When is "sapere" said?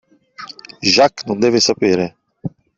1.59-2.15